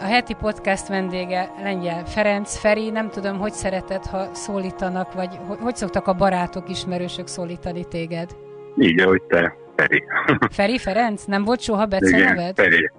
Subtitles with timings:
[0.00, 2.56] A heti podcast vendége Lengyel Ferenc.
[2.56, 8.36] Feri, nem tudom, hogy szereted, ha szólítanak, vagy hogy szoktak a barátok, ismerősök szólítani téged?
[8.78, 10.04] Így, ahogy te, Feri.
[10.58, 11.24] Feri Ferenc?
[11.24, 12.56] Nem volt soha beceneved?
[12.56, 12.90] Feri.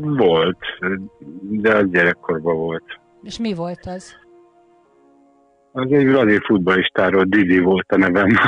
[0.00, 0.58] Volt,
[1.40, 3.00] de az gyerekkorban volt.
[3.22, 4.14] És mi volt az?
[5.72, 8.28] Az egy brazil futballistáról Didi volt a nevem.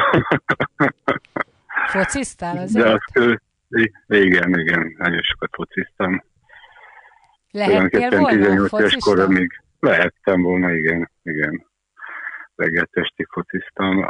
[1.87, 2.87] Focisztál azért?
[2.87, 3.38] De az,
[4.07, 6.23] igen, igen, nagyon sokat fociztam.
[7.59, 11.66] Lehettél volna 18 éves korom még lehettem volna, igen, igen.
[12.55, 14.05] Reggelt esti fociztam,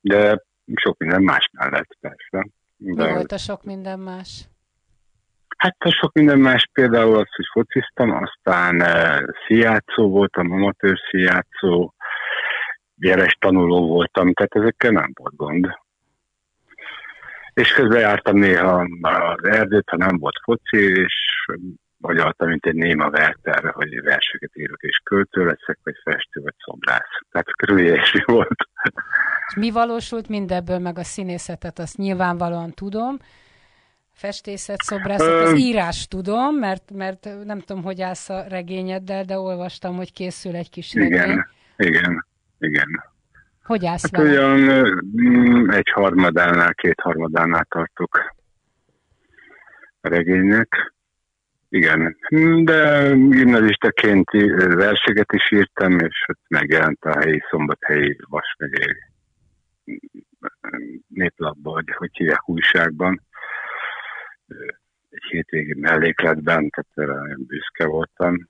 [0.00, 0.42] de
[0.74, 2.48] sok minden más mellett persze.
[2.76, 4.48] De Mi volt a sok minden más?
[5.56, 11.94] Hát a sok minden más például az, hogy fociztam, aztán e, szijátszó voltam, amatőr szijátszó,
[12.96, 15.66] jeles tanuló voltam, tehát ezekkel nem volt gond.
[17.54, 21.14] És közben jártam néha az erdőt, ha nem volt foci, és
[22.00, 27.20] alta, mint egy néma Werther, hogy verseket írok, és költő leszek, vagy festő, vagy szobrász.
[27.30, 28.68] Tehát körülbelül volt.
[29.48, 33.18] És mi valósult mindebből, meg a színészetet, azt nyilvánvalóan tudom.
[34.12, 39.96] Festészet, szobrászat, az írás tudom, mert, mert nem tudom, hogy állsz a regényeddel, de olvastam,
[39.96, 41.12] hogy készül egy kis regény.
[41.12, 42.26] Igen, igen,
[42.58, 43.04] igen.
[43.62, 44.28] Hogy állsz hát vele?
[44.28, 44.60] Olyan
[45.20, 48.18] mm, egy harmadánál, két harmadánál tartok
[50.00, 50.92] a regénynek.
[51.70, 52.16] Igen,
[52.64, 54.30] de gimnazistaként
[54.74, 58.96] verseket is írtam, és ott megjelent a helyi szombathelyi Vas megyei
[61.08, 63.22] néplapban, vagy hogy hívják újságban.
[65.10, 68.48] Egy hétvégi mellékletben, tehát erre nagyon büszke voltam.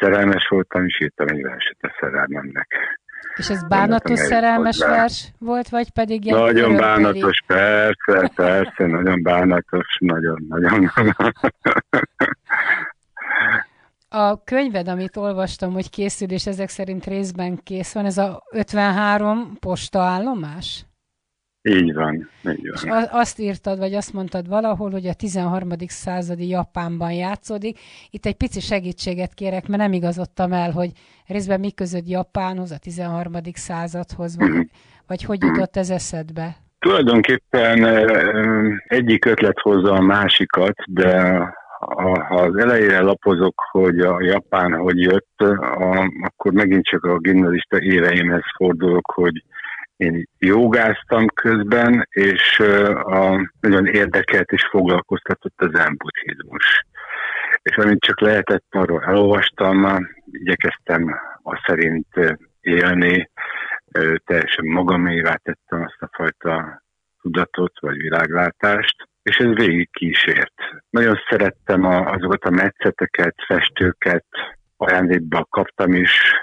[0.00, 2.99] Szerelmes voltam, és írtam egy verset a szerelmemnek.
[3.36, 4.90] És ez bánatos szerelmes hozzá.
[4.90, 10.90] vers volt, vagy pedig ilyen Nagyon bánatos, persze, persze, nagyon bánatos, nagyon, nagyon.
[14.08, 19.56] A könyved, amit olvastam, hogy készül, és ezek szerint részben kész van, ez a 53
[19.60, 20.84] postaállomás?
[21.62, 23.02] Így van, így van.
[23.02, 25.68] És azt írtad, vagy azt mondtad valahol, hogy a 13.
[25.86, 27.78] századi Japánban játszódik.
[28.10, 30.90] Itt egy pici segítséget kérek, mert nem igazodtam el, hogy
[31.26, 33.32] részben mi között Japánhoz, a 13.
[33.52, 34.60] századhoz, vagy, mhm.
[35.06, 36.56] vagy hogy jutott ez eszedbe?
[36.78, 37.84] Tulajdonképpen
[38.86, 41.38] egyik ötlet hozza a másikat, de
[41.80, 45.42] ha az elejére lapozok, hogy a Japán hogy jött,
[46.22, 49.44] akkor megint csak a gimnazista éveimhez fordulok, hogy
[50.00, 52.58] én jogáztam közben, és
[52.94, 56.84] a, nagyon érdekelt és foglalkoztatott az embuddhizmus.
[57.62, 62.06] És amint csak lehetett, arról elolvastam, igyekeztem a szerint
[62.60, 63.30] élni,
[64.24, 66.82] teljesen magamévá tettem azt a fajta
[67.20, 70.54] tudatot vagy világlátást, és ez végig kísért.
[70.90, 74.26] Nagyon szerettem a, azokat a metszeteket, festőket,
[74.76, 76.34] ajándékba kaptam is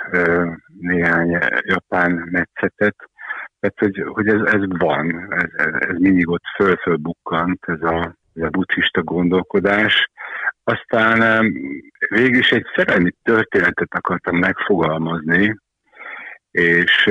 [0.79, 2.95] néhány japán metszetet,
[3.59, 8.43] tehát, hogy, hogy ez, ez van, ez, ez, ez mindig ott föl-fölbukkant, ez a, ez
[8.43, 10.09] a buddhista gondolkodás.
[10.63, 11.51] Aztán
[12.09, 15.55] végül is egy szerelmi történetet akartam megfogalmazni,
[16.51, 17.09] és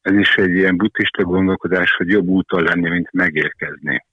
[0.00, 4.04] ez is egy ilyen buddhista gondolkodás, hogy jobb úton lenni, mint megérkezni.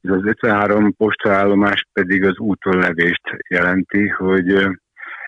[0.00, 4.66] Ez az 53 postaállomás pedig az úton levést jelenti, hogy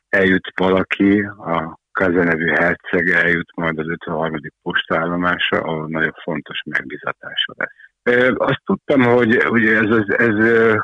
[0.09, 4.41] eljut valaki a Kaze nevű herceg eljut majd az 53.
[4.63, 8.31] postaállomásra, ahol nagyon fontos megbizatása lesz.
[8.37, 10.35] Azt tudtam, hogy, hogy ez, ez, ez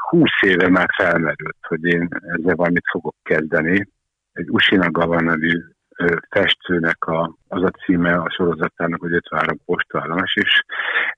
[0.08, 3.88] 20 éve már felmerült, hogy én ezzel valamit fogok kezdeni.
[4.32, 5.62] Egy Usina Gava nevű
[6.30, 10.62] festőnek a, az a címe a sorozatának, hogy 53 postaállomás, és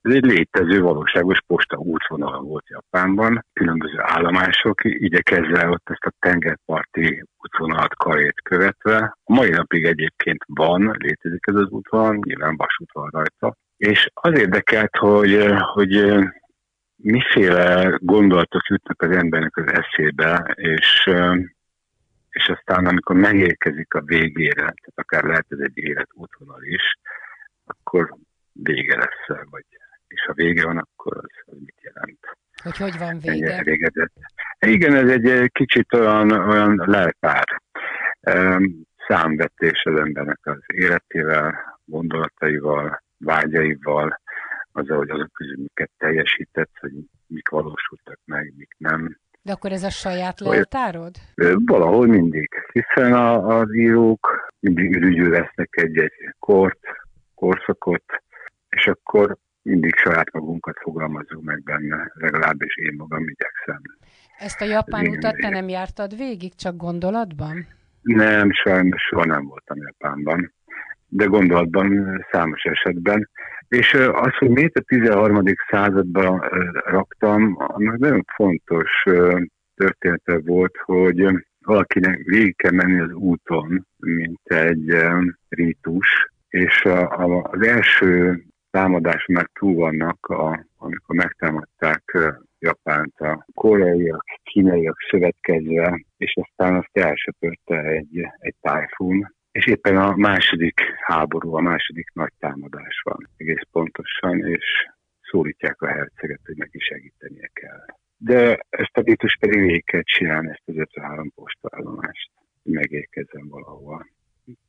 [0.01, 7.23] ez egy létező valóságos posta útvonal volt Japánban, különböző állomások, igyekezve ott ezt a tengerparti
[7.37, 9.15] útvonalat karét követve.
[9.23, 13.55] A mai napig egyébként van, létezik ez az útvonal, nyilván vasút van rajta.
[13.77, 16.19] És az érdekelt, hogy, hogy
[16.95, 21.09] miféle gondolatok jutnak az embernek az eszébe, és
[22.39, 26.83] és aztán amikor megérkezik a végére, tehát akár lehet ez egy életútvonal is,
[27.65, 28.15] akkor
[28.53, 29.65] vége lesz, vagy
[30.07, 32.19] és ha vége van, akkor az, az mit jelent.
[32.63, 33.57] Hogy hogy van vége?
[33.57, 34.13] Elégedett.
[34.59, 37.61] Igen, ez egy kicsit olyan, olyan lelkár.
[39.07, 44.19] számvetés az embernek az életével, gondolataival, vágyaival,
[44.71, 46.91] az, hogy azok közül miket teljesített, hogy
[47.27, 49.17] mik valósultak meg, mik nem.
[49.41, 51.15] De akkor ez a saját leltárod?
[51.65, 56.79] Valahol mindig, hiszen a, az írók mindig ürügyű lesznek egy-egy kort,
[57.35, 58.03] korszakot,
[58.69, 63.81] és akkor mindig saját magunkat fogalmazunk meg benne, legalábbis én magam igyekszem.
[64.37, 67.67] Ezt a japán én utat te nem jártad végig, csak gondolatban?
[68.01, 70.53] Nem, sajnos soha nem voltam Japánban,
[71.07, 71.87] de gondolatban
[72.31, 73.29] számos esetben.
[73.69, 75.43] És az, hogy miért a 13.
[75.69, 76.39] században
[76.85, 79.03] raktam, annak nagyon fontos
[79.75, 81.27] története volt, hogy
[81.65, 84.95] valakinek végig kell menni az úton, mint egy
[85.49, 92.17] rítus, és az első támadás már túl vannak, a, amikor megtámadták
[92.59, 100.15] Japánt a koreaiak, kínaiak szövetkezve, és aztán azt elsöpörte egy, egy tájfún, és éppen a
[100.15, 104.65] második háború, a második nagy támadás van egész pontosan, és
[105.21, 107.85] szólítják a herceget, hogy neki segítenie kell.
[108.17, 112.31] De ezt a Bétus pedig végig kell csinálni, ezt az 53 postaállomást,
[112.63, 114.05] hogy megérkezzen valahova.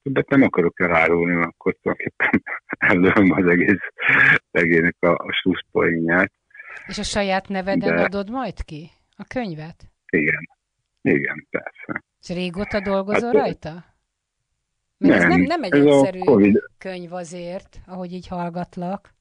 [0.03, 2.43] Többet nem akarok elárulni, mert akkor tulajdonképpen
[2.91, 3.81] ellőm az egész
[4.51, 6.33] legének a, a slusszpoénját.
[6.87, 8.03] És a saját neveden De...
[8.03, 9.83] adod majd ki a könyvet?
[10.11, 10.49] Igen.
[11.03, 12.05] Igen, persze.
[12.21, 13.85] És régóta dolgozol hát, rajta?
[15.09, 16.63] Mert nem, ez nem, nem egy ez egyszerű COVID...
[16.79, 19.15] könyv azért, ahogy így hallgatlak.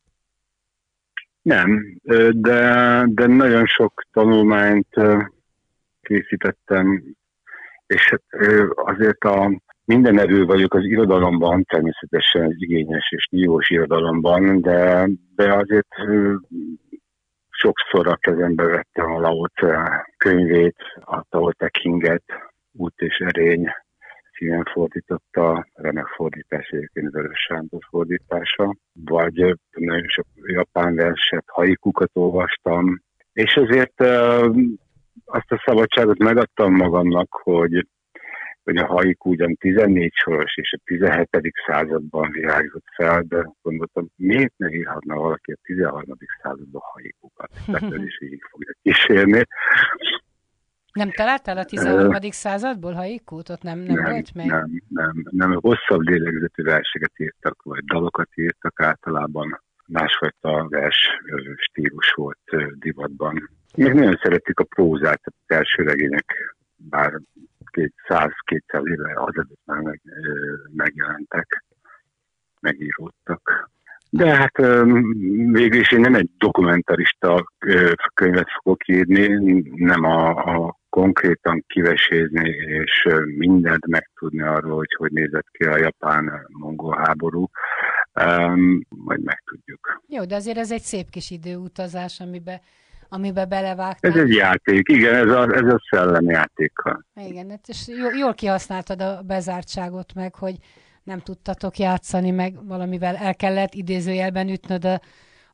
[1.42, 2.00] Nem,
[2.32, 4.96] de, de nagyon sok tanulmányt
[6.02, 7.04] készítettem,
[7.88, 8.16] és
[8.76, 15.54] azért a, minden erő vagyok az irodalomban, természetesen egy igényes és nyílós irodalomban, de, de
[15.54, 15.96] azért
[17.50, 19.62] sokszor a kezembe vettem a Laut
[20.18, 22.24] könyvét, a Tao Te Kinget,
[22.72, 23.70] Út és Erény,
[24.40, 33.02] címen fordította, remek fordítás egyébként Vörös Sándor fordítása, vagy nagyon sok japán verset, haikukat olvastam,
[33.34, 34.02] és azért
[35.26, 37.88] azt a szabadságot megadtam magamnak, hogy
[38.64, 41.28] hogy a haiku ugyan 14 soros és a 17.
[41.68, 46.06] században virágzott fel, de gondoltam, miért ne írhatna valaki a 13.
[46.42, 47.50] században haikukat?
[47.66, 49.44] Tehát ez is így fogja kísérni.
[51.00, 52.08] Nem találtál a 13.
[52.08, 53.50] Uh, századból haikút?
[53.50, 54.46] Ott nem, nem, nem volt meg?
[54.46, 55.54] Nem, nem, nem.
[55.54, 59.62] Hosszabb lélegzetű verseket írtak, vagy dalokat írtak általában.
[59.86, 60.98] Másfajta vers
[61.56, 62.40] stílus volt
[62.80, 63.50] divatban.
[63.76, 67.20] Még nagyon szeretik a prózát, az első regények, bár
[68.08, 70.02] 100-200 éve azelőtt már meg,
[70.76, 71.64] megjelentek,
[72.60, 73.70] megíródtak.
[74.10, 74.58] De hát
[75.52, 77.52] végül is én nem egy dokumentarista
[78.14, 79.28] könyvet fogok írni,
[79.76, 83.08] nem a, a konkrétan kivesézni és
[83.38, 87.50] mindent megtudni arról, hogy hogy nézett ki a japán-mongol háború,
[88.22, 90.02] um, majd megtudjuk.
[90.08, 92.60] Jó, de azért ez egy szép kis időutazás, amiben
[93.12, 94.12] amiben belevágtál.
[94.12, 97.04] Ez egy játék, igen, ez a, ez a szellemjátéka.
[97.16, 97.88] Igen, hát és
[98.18, 100.56] jól kihasználtad a bezártságot meg, hogy
[101.04, 105.02] nem tudtatok játszani, meg valamivel el kellett idézőjelben ütnöd a,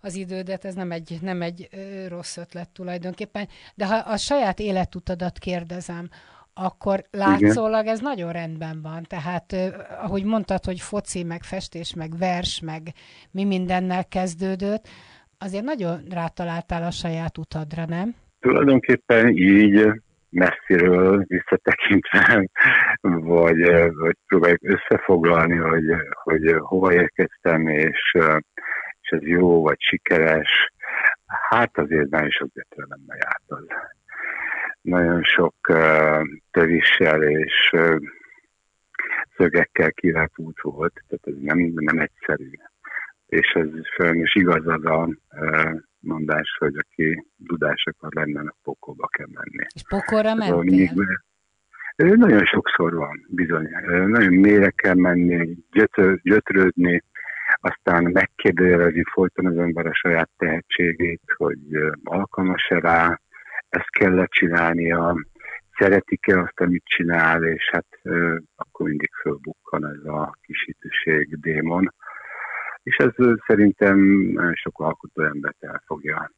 [0.05, 1.69] az idődet, ez nem egy, nem egy
[2.07, 3.47] rossz ötlet tulajdonképpen.
[3.75, 6.09] De ha a saját életutadat kérdezem,
[6.53, 9.03] akkor látszólag ez nagyon rendben van.
[9.03, 9.55] Tehát,
[10.01, 12.81] ahogy mondtad, hogy foci, meg festés, meg vers, meg
[13.31, 14.87] mi mindennel kezdődött,
[15.37, 18.15] azért nagyon rátaláltál a saját utadra, nem?
[18.39, 19.91] Tulajdonképpen így
[20.29, 22.49] messziről visszatekintve,
[23.01, 23.59] vagy,
[23.93, 25.85] vagy próbáljuk összefoglalni, hogy,
[26.23, 28.17] hogy hova érkeztem, és,
[29.05, 30.71] és ez jó, vagy sikeres.
[31.49, 33.65] Hát azért nagyon sok gyötrelemmel járt az.
[34.81, 36.21] Nagyon sok uh,
[36.51, 37.99] tövissel és uh,
[39.37, 42.49] szögekkel királt út volt, tehát ez nem, nem egyszerű
[43.25, 49.07] és ez sajnos igaz az a e, mondás, hogy aki dudás akar lenni, a pokolba
[49.07, 49.65] kell menni.
[49.73, 50.89] És pokolra mentél?
[51.95, 53.69] Nagyon sokszor van, bizony.
[53.87, 57.03] Nagyon mélyre kell menni, gyötör, gyötrődni,
[57.61, 61.59] aztán megkérdőjelezni folyton az ember a saját tehetségét, hogy
[62.03, 63.19] alkalmas-e rá,
[63.69, 65.15] ezt kell csinálnia,
[65.77, 67.87] szeretik-e azt, amit csinál, és hát
[68.55, 71.93] akkor mindig fölbukkan ez a kisítőség démon
[72.85, 73.11] és ez
[73.47, 73.97] szerintem
[74.53, 76.31] sok alkotó embert elfogja.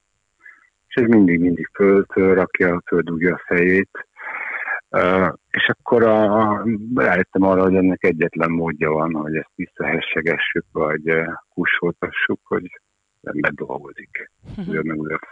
[0.87, 4.07] És ez mindig-mindig föl, fölrakja, földugja a fejét,
[5.49, 6.65] és akkor a, a,
[6.95, 11.01] rájöttem arra, hogy ennek egyetlen módja van, hogy ezt visszahessegessük, vagy
[11.53, 12.79] kussoltassuk, hogy
[13.21, 14.31] az ember dolgozik.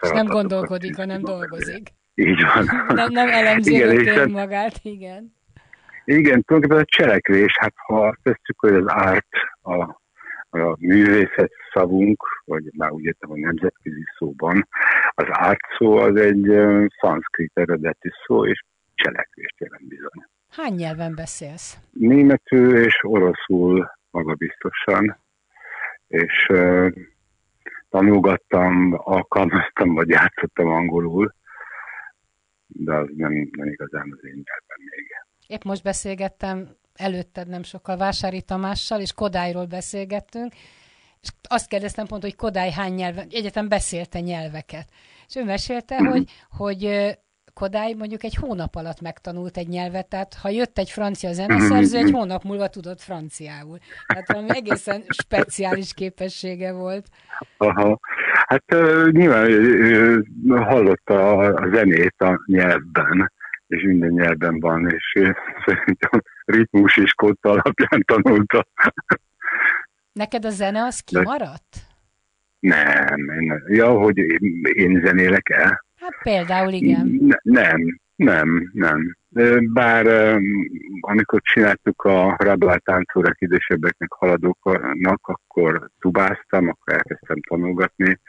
[0.01, 1.89] meg nem gondolkodik, hanem dolgozik.
[2.15, 2.85] Így van.
[2.95, 5.33] nem, nem elemzi igen, magát, igen.
[6.05, 9.27] Igen, tulajdonképpen a cselekvés, hát ha tesszük, hogy az art,
[9.61, 9.81] a,
[10.57, 14.67] a művészet szavunk, vagy már úgy értem a nemzetközi szóban,
[15.09, 16.45] az art szó az egy
[16.99, 18.63] szanszkrit eredeti szó, és
[18.95, 20.25] cselekvést jelent bizony.
[20.49, 21.77] Hány nyelven beszélsz?
[21.91, 25.23] Németül és oroszul magabiztosan,
[26.07, 26.91] és uh,
[27.89, 31.35] tanulgattam, alkalmaztam, vagy játszottam angolul,
[32.67, 35.07] de az nem, nem igazán az én nyelven még.
[35.47, 40.53] Épp most beszélgettem előtted nem sokkal Vásári Tamással, és Kodályról beszélgettünk,
[41.21, 44.89] és azt kérdeztem pont, hogy Kodály hány nyelven, egyetem beszélte nyelveket.
[45.27, 46.11] És ő mesélte, mm-hmm.
[46.11, 46.83] hogy, hogy
[47.59, 52.11] Kodály mondjuk egy hónap alatt megtanult egy nyelvet, tehát ha jött egy francia zeneszerző, egy
[52.11, 53.77] hónap múlva tudott franciául.
[54.07, 57.07] Tehát valami egészen speciális képessége volt.
[57.57, 57.99] Aha.
[58.47, 63.31] Hát uh, nyilván uh, hallotta a zenét a nyelvben,
[63.67, 65.33] és minden nyelven van, és
[65.65, 68.67] szerintem ritmus és kóta alapján tanulta.
[70.11, 71.75] Neked a zene az kimaradt?
[72.59, 73.63] Nem, nem.
[73.67, 75.83] Ja, hogy én, én zenélek el.
[76.05, 77.07] Hát például igen.
[77.19, 79.17] Ne, nem, nem, nem.
[79.73, 80.05] Bár
[80.99, 88.19] amikor csináltuk a Rabál táncórák idősebbeknek haladóknak, akkor tubáztam, akkor elkezdtem tanulgatni,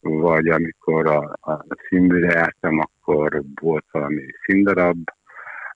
[0.00, 4.98] vagy amikor a, a színműre jártam, akkor volt valami színdarab,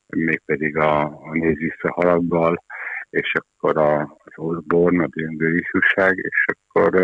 [0.07, 2.65] mégpedig a, a Néz vissza haraggal,
[3.11, 6.95] és akkor a, az Osborne, a ifjúság, és akkor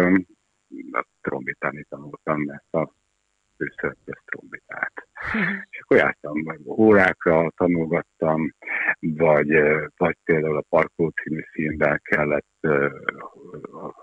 [0.93, 2.91] a trombitálni tanultam, mert a
[3.57, 4.93] főszerkesz trombitát.
[5.71, 8.55] és akkor jártam, vagy órákra tanulgattam,
[9.01, 9.49] vagy,
[9.97, 12.55] vagy például a Parkó című filmben kellett,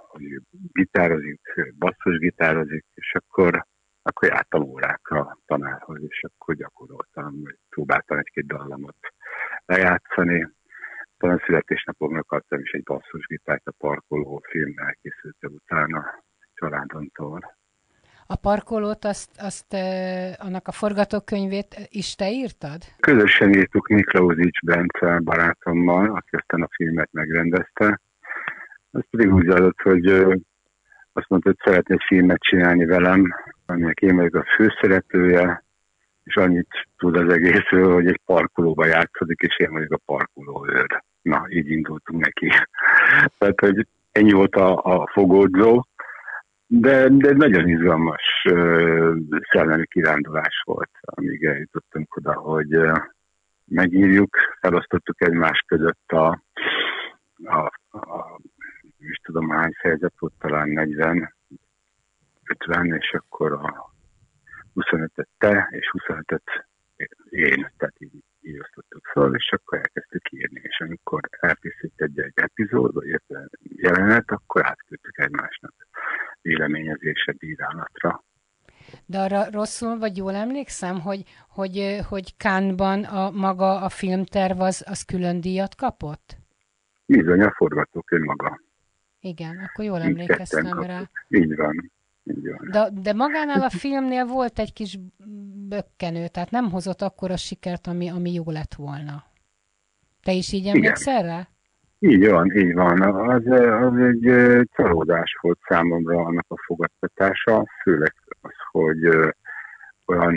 [0.08, 1.42] hogy gitározik,
[1.78, 3.66] basszus gitározik, és akkor,
[4.02, 8.98] akkor jártam órákra tanárhoz, és akkor gyakoroltam, vagy próbáltam egy-két dallamot
[9.66, 10.48] lejátszani.
[11.18, 17.62] Talán születésnapomnak adtam is egy basszusgitárt a parkoló film elkészülte utána családomtól.
[18.28, 19.74] A parkolót, azt, azt
[20.38, 22.82] annak a forgatókönyvét is te írtad?
[23.00, 28.02] Közösen írtuk Miklózics Bence barátommal, aki aztán a filmet megrendezte.
[28.92, 30.08] Az pedig úgy adott, hogy
[31.14, 33.34] azt mondta, hogy szeretne egy filmet csinálni velem,
[33.66, 35.64] aminek én vagyok a főszereplője,
[36.24, 41.04] és annyit tud az egészről, hogy egy parkolóba játszik, és én vagyok a parkolóőr.
[41.22, 42.50] Na, így indultunk neki.
[43.38, 45.86] Tehát, hogy ennyi volt a, a fogódzó,
[46.82, 49.18] de, de nagyon izgalmas uh,
[49.52, 52.98] szellemi kirándulás volt, amíg eljutottunk oda, hogy uh,
[53.66, 56.42] megírjuk, felosztottuk egymás között a,
[57.44, 57.60] a,
[57.98, 58.40] a
[59.00, 61.34] is tudom hány fejezet volt, talán 40,
[62.44, 63.94] 50, és akkor a
[64.76, 66.66] 25-et te, és 25-et
[67.30, 72.34] én, tehát így, így osztottuk fel, és akkor elkezdtük írni, és amikor elkészült egy, egy
[72.36, 73.22] epizód, vagy
[73.60, 75.74] jelenet, akkor átküldtük egymásnak
[76.42, 78.24] véleményezése bírálatra.
[79.06, 84.84] De arra rosszul, vagy jól emlékszem, hogy, hogy, hogy Kánban a maga a filmterv az,
[84.88, 86.38] az külön díjat kapott?
[87.06, 88.60] Bizony, a forgatókönyv maga.
[89.20, 91.02] Igen, akkor jól emlékeztem rá.
[91.28, 91.92] Így van.
[92.24, 92.70] Így van.
[92.72, 95.00] De, de magánál a filmnél volt egy kis
[95.70, 99.24] bökkenő, tehát nem hozott akkor a sikert, ami, ami jó lett volna.
[100.24, 101.48] Te is így emlékszel rá?
[102.00, 103.02] Így van, így van.
[103.02, 103.46] Az,
[103.82, 104.32] az egy
[104.76, 109.08] csalódás volt számomra annak a fogadtatása, főleg az, hogy
[110.06, 110.36] olyan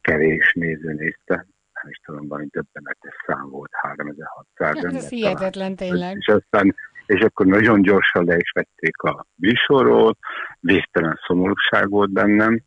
[0.00, 1.46] kevés néző nézte.
[1.82, 6.16] Nem is tudom, valami döbbenetes szám volt, 3600 Ez hihetetlen tényleg.
[6.16, 6.74] És aztán
[7.06, 10.16] és akkor nagyon gyorsan le is vették a műsorról,
[10.60, 12.62] végtelen szomorúság volt bennem,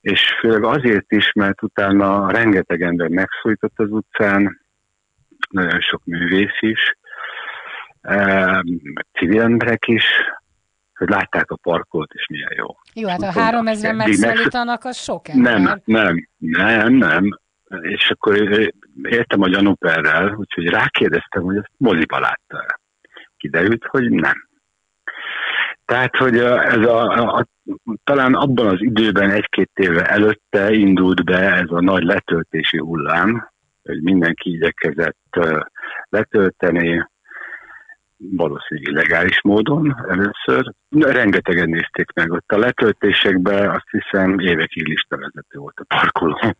[0.00, 4.60] és főleg azért is, mert utána rengeteg ember megszólított az utcán,
[5.50, 6.96] nagyon sok művész is,
[9.12, 10.04] civil emberek is,
[10.94, 12.66] hogy látták a parkot, és milyen jó.
[12.94, 15.60] Jó, hát a három ezeren megszólítanak, az sok ember.
[15.60, 17.38] Nem, nem, nem, nem.
[17.80, 18.36] És akkor
[19.02, 22.82] értem a gyanúperrel, úgyhogy rákérdeztem, hogy ezt moziba látta -e.
[23.44, 24.48] Kiderült, hogy nem.
[25.84, 27.46] Tehát, hogy ez a, a, a,
[28.04, 33.50] talán abban az időben, egy-két éve előtte indult be ez a nagy letöltési hullám,
[33.82, 35.38] hogy mindenki igyekezett
[36.08, 37.08] letölteni,
[38.16, 40.72] valószínűleg illegális módon először.
[40.90, 46.38] Rengetegen nézték meg ott a letöltésekbe, azt hiszem évekig listavezető volt a parkoló.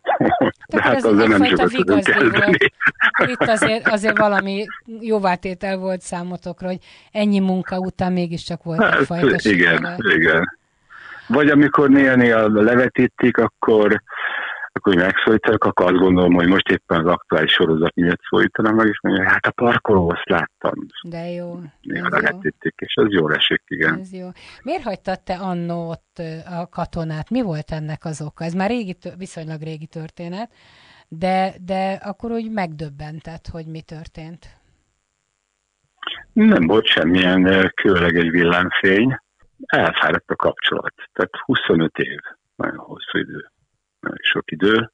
[0.74, 2.56] De hát azért nem sokat tudunk kezdeni.
[3.32, 4.66] Itt azért, azért valami
[5.00, 6.78] jóvátétel volt számotokra, hogy
[7.12, 9.96] ennyi munka után mégiscsak volt hát, egyfajta Igen, sikere.
[10.14, 10.58] igen.
[11.26, 14.02] Vagy amikor néha-néha levetítik, akkor
[14.76, 19.00] akkor megszólítanak, akkor azt gondolom, hogy most éppen az aktuális sorozat miatt szólítanak meg, és
[19.00, 20.72] mondja, hát a parkoló, azt láttam.
[21.08, 21.60] De jó.
[21.80, 23.98] Néha lehetették, és ez jól esik, igen.
[23.98, 24.28] Ez jó.
[24.62, 26.22] Miért hagytad te annó ott
[26.60, 27.30] a katonát?
[27.30, 28.44] Mi volt ennek az oka?
[28.44, 30.50] Ez már régi, viszonylag régi történet,
[31.08, 34.46] de, de akkor úgy megdöbbentett, hogy mi történt.
[36.32, 39.16] Nem volt semmilyen különleges villámfény.
[39.66, 40.94] Elfáradt a kapcsolat.
[41.12, 42.18] Tehát 25 év,
[42.56, 43.52] nagyon hosszú idő
[44.20, 44.90] sok idő,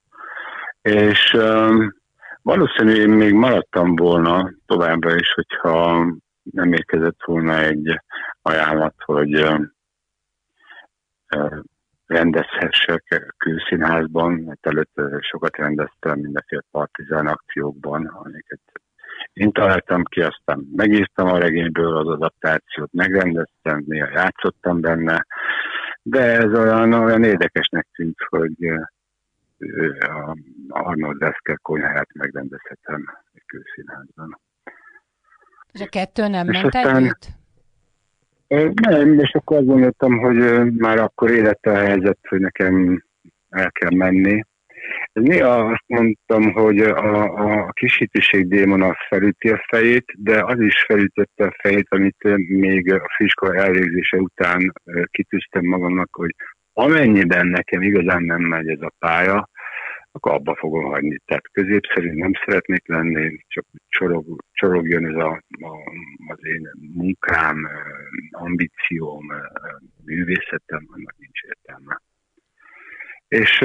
[0.82, 1.94] és um,
[2.42, 6.06] valószínűleg én még maradtam volna továbbra is, hogyha
[6.42, 8.00] nem érkezett volna egy
[8.42, 9.66] ajánlat, hogy uh,
[12.06, 18.60] rendezhessek külszínházban, mert előtt sokat rendeztem mindenféle partizán akciókban, amiket
[19.32, 25.26] én találtam ki, aztán megírtam a regényből az adaptációt, megrendeztem, néha játszottam benne,
[26.02, 28.54] de ez olyan, olyan érdekesnek tűnt, hogy
[30.00, 30.36] a
[30.68, 34.40] Arnold Deszker konyháját megrendezhetem egy külszínházban.
[35.72, 37.28] És a kettő nem és ment aztán, együtt?
[38.74, 43.04] Nem, és akkor azt gondoltam, hogy már akkor élete a helyzet, hogy nekem
[43.48, 44.44] el kell menni.
[45.12, 50.84] Néha azt mondtam, hogy a, a kisítőség démon az felüti a fejét, de az is
[50.86, 54.72] felütötte a fejét, amit még a fiskola elvégzése után
[55.10, 56.34] kitűztem magamnak, hogy
[56.72, 59.49] amennyiben nekem igazán nem megy ez a pálya,
[60.12, 61.18] akkor abba fogom hagyni.
[61.24, 65.76] Tehát középszerű nem szeretnék lenni, csak csorog, csorogjon ez a, a,
[66.28, 67.68] az én munkám,
[68.30, 69.26] ambícióm,
[70.04, 72.00] művészetem, annak nincs értelme.
[73.28, 73.58] És,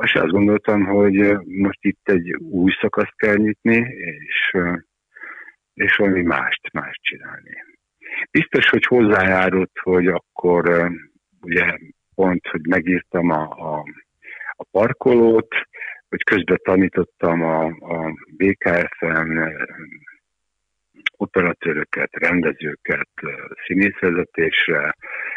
[0.00, 4.56] és azt gondoltam, hogy most itt egy új szakaszt kell nyitni, és,
[5.74, 7.64] és valami mást, mást csinálni.
[8.30, 10.90] Biztos, hogy hozzájárult, hogy akkor
[11.40, 11.78] ugye
[12.14, 13.84] pont, hogy megírtam a, a,
[14.56, 15.54] a parkolót,
[16.10, 19.56] hogy közben tanítottam a, a BKF-en
[21.16, 23.08] operatőröket, rendezőket
[23.66, 24.94] színészvezetésre.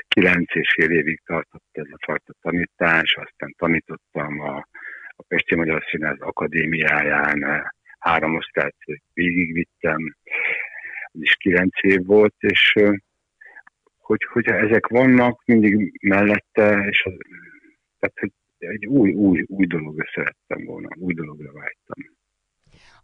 [0.07, 4.67] Kilenc és fél évig tartott ez a fajta tanítás, aztán tanítottam a,
[5.15, 8.75] a Pesti Magyar Színház Akadémiáján, három osztályt
[9.13, 10.15] végigvittem,
[11.11, 12.73] is kilenc év volt, és
[13.97, 17.13] hogy, hogyha ezek vannak mindig mellette, és az,
[17.99, 18.31] tehát, hogy
[18.69, 22.21] egy új, új, új dologra szerettem volna, új dologra vágytam.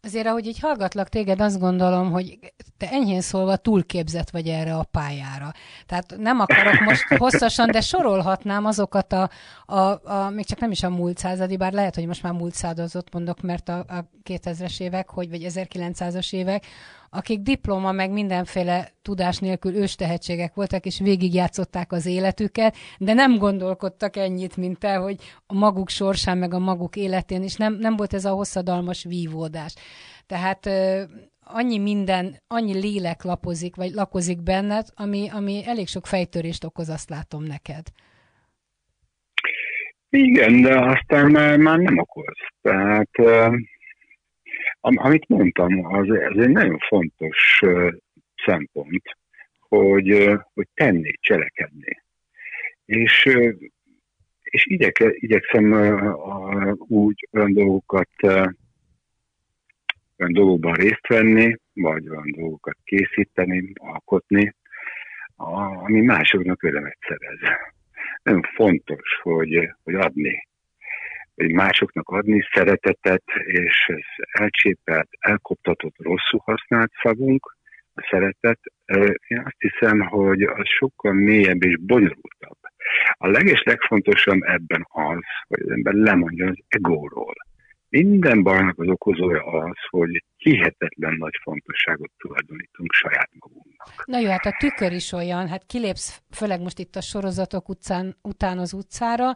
[0.01, 2.39] Azért, ahogy így hallgatlak téged, azt gondolom, hogy
[2.77, 5.51] te enyhén szólva túlképzett vagy erre a pályára.
[5.85, 9.29] Tehát nem akarok most hosszasan, de sorolhatnám azokat a,
[9.65, 12.53] a, a még csak nem is a múlt századi, bár lehet, hogy most már múlt
[12.53, 16.65] százazott mondok, mert a, a 2000-es évek, hogy, vagy 1900-as évek,
[17.09, 24.15] akik diploma meg mindenféle tudás nélkül őstehetségek voltak, és végigjátszották az életüket, de nem gondolkodtak
[24.15, 28.13] ennyit, mint te, hogy a maguk sorsán, meg a maguk életén, és nem, nem volt
[28.13, 29.75] ez a hosszadalmas vívódás.
[30.25, 30.69] Tehát
[31.43, 37.09] annyi minden, annyi lélek lapozik, vagy lakozik benned, ami, ami elég sok fejtörést okoz, azt
[37.09, 37.87] látom neked.
[40.09, 42.37] Igen, de aztán már nem okoz.
[42.61, 43.09] Tehát
[44.81, 47.61] Am, amit mondtam, az, az egy nagyon fontos
[48.45, 49.17] szempont,
[49.59, 52.01] hogy, hogy tenni, cselekedni.
[52.85, 53.53] És, uh,
[54.43, 55.73] és igyeke, igyekszem
[56.77, 58.47] úgy olyan dolgokat, uh,
[60.17, 64.55] olyan dolgokban részt venni, vagy olyan dolgokat készíteni, alkotni,
[65.35, 67.39] ami másoknak örömet szerez.
[68.23, 70.47] Nagyon fontos, hogy, hogy adni
[71.47, 77.58] másoknak adni szeretetet, és ez elcsépelt, elkoptatott, rosszul használt szavunk,
[77.93, 78.60] a szeretet,
[79.28, 82.58] én azt hiszem, hogy az sokkal mélyebb és bonyolultabb.
[83.12, 87.34] A leges legfontosabb ebben az, hogy az ember lemondja az egóról.
[87.89, 94.06] Minden bajnak az okozója az, hogy hihetetlen nagy fontosságot tulajdonítunk saját magunknak.
[94.06, 98.17] Na jó, hát a tükör is olyan, hát kilépsz, főleg most itt a sorozatok utcán,
[98.21, 99.36] után az utcára,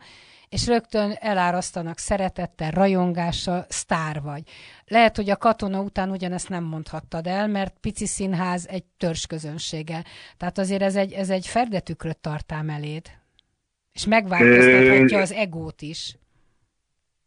[0.49, 4.43] és rögtön elárasztanak szeretettel, rajongással, sztár vagy.
[4.85, 10.03] Lehet, hogy a katona után ugyanezt nem mondhattad el, mert pici színház egy törzsközönsége.
[10.37, 13.05] Tehát azért ez egy, ez egy ferdetükröt tartám eléd.
[13.93, 16.17] És megváltoztathatja az egót is.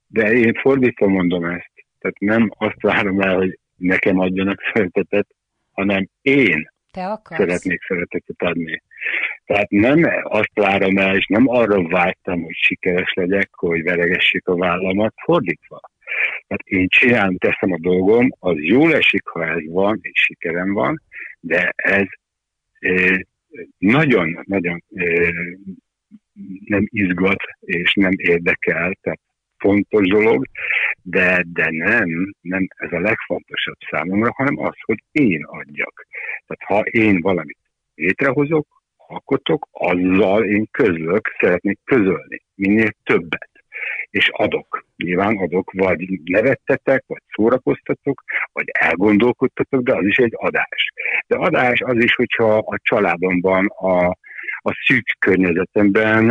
[0.07, 1.73] De én fordítva mondom ezt.
[1.99, 5.27] Tehát nem azt várom el, hogy nekem adjanak szeretetet,
[5.73, 7.40] hanem én Te akarsz.
[7.40, 8.83] szeretnék szeretetet adni.
[9.45, 14.57] Tehát nem azt várom el, és nem arra vágytam, hogy sikeres legyek, hogy veregessék a
[14.57, 15.81] vállamat, fordítva.
[16.47, 21.03] Tehát én csinálom, teszem a dolgom, az jól esik, ha ez van, és sikerem van,
[21.40, 22.07] de ez
[23.79, 24.85] nagyon-nagyon
[26.64, 29.21] nem izgat, és nem érdekel, tehát
[29.66, 30.46] fontos dolog,
[31.02, 36.07] de, de nem, nem ez a legfontosabb számomra, hanem az, hogy én adjak.
[36.46, 37.59] Tehát ha én valamit
[37.94, 43.50] létrehozok, alkotok, azzal én közlök, szeretnék közölni, minél többet
[44.11, 44.85] és adok.
[44.96, 50.92] Nyilván adok, vagy nevettetek, vagy szórakoztatok, vagy elgondolkodtatok, de az is egy adás.
[51.26, 54.16] De adás az is, hogyha a családomban, a,
[54.66, 56.24] a szűk környezetemben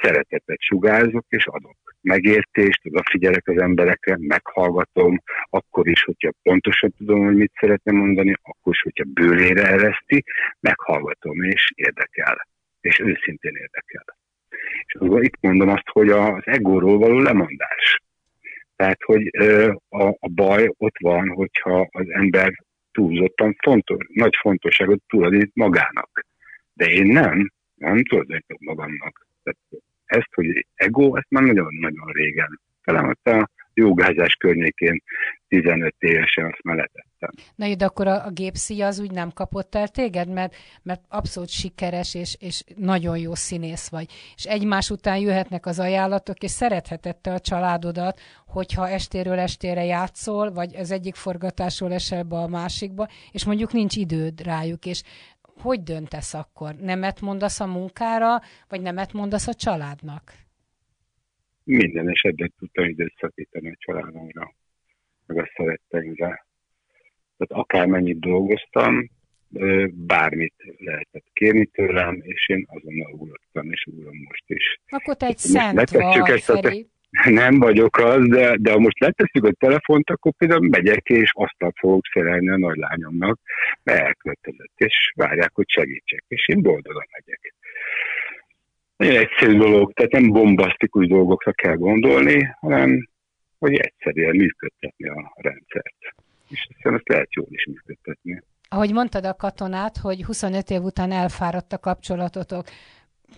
[0.00, 1.76] szeretetet sugárzok és adok.
[2.00, 8.72] Megértést, odafigyelek az emberekre, meghallgatom, akkor is, hogyha pontosan tudom, hogy mit szeretne mondani, akkor
[8.72, 10.24] is, hogyha bőrére ereszti,
[10.60, 12.46] meghallgatom és érdekel.
[12.80, 14.04] És őszintén érdekel.
[14.86, 18.02] És akkor itt mondom azt, hogy az egóról való lemondás.
[18.76, 19.30] Tehát, hogy
[19.88, 22.52] a, a baj ott van, hogyha az ember
[22.92, 26.26] túlzottan fontos, nagy fontosságot tulajdonít magának.
[26.74, 27.52] De én nem,
[27.90, 29.26] nem tulajdonítok magamnak.
[29.42, 29.58] Tehát
[30.04, 32.60] ezt, hogy ego, ezt már nagyon-nagyon régen.
[32.82, 35.02] Talán ott a jogázás környékén
[35.48, 37.30] 15 évesen azt már letettem.
[37.54, 41.48] Na de akkor a, a gépszíja az úgy nem kapott el téged, mert, mert abszolút
[41.48, 44.06] sikeres és, és nagyon jó színész vagy.
[44.36, 50.76] És egymás után jöhetnek az ajánlatok, és szerethetette a családodat, hogyha estéről estére játszol, vagy
[50.76, 55.02] az egyik forgatásról esel be a másikba, és mondjuk nincs időd rájuk, és
[55.60, 56.74] hogy döntesz akkor?
[56.74, 60.42] Nemet mondasz a munkára, vagy nemet mondasz a családnak?
[61.64, 64.54] minden esetben tudtam időt szakítani a családomra,
[65.26, 66.46] meg a szeretteimre.
[67.36, 69.10] Tehát akármennyit dolgoztam,
[69.90, 74.80] bármit lehetett kérni tőlem, és én azonnal ugrottam, és ugrom most is.
[74.88, 76.90] Akkor te egy szent vagy, Feri.
[77.24, 81.74] Nem vagyok az, de, de ha most letesszük a telefont, akkor például megyek, és azt
[81.74, 83.38] fogok szerelni a nagylányomnak,
[83.82, 87.54] mert elköltözött, és várják, hogy segítsek, és én boldogan megyek.
[88.96, 93.08] Nagyon egyszerű dolog, tehát nem bombasztikus dolgokra kell gondolni, hanem
[93.58, 95.96] hogy egyszerűen működtetni a rendszert.
[96.48, 98.42] És aztán ezt lehet jól is működtetni.
[98.68, 102.64] Ahogy mondtad a katonát, hogy 25 év után elfáradt a kapcsolatotok,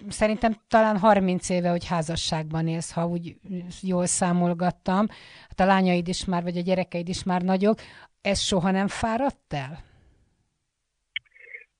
[0.08, 3.36] szerintem talán 30 éve, hogy házasságban élsz, ha úgy
[3.82, 5.06] jól számolgattam.
[5.48, 7.78] Hát a lányaid is már, vagy a gyerekeid is már nagyok.
[8.22, 9.78] Ez soha nem fáradt el?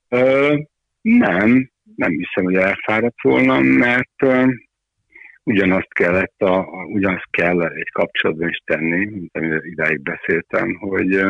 [0.09, 0.57] Ö,
[1.01, 4.53] nem, nem hiszem, hogy elfáradt volna, mert uh,
[5.45, 11.21] ugyanazt kellett, a, a, ugyanazt kell egy kapcsolatban is tenni, mint amiről idáig beszéltem, hogy,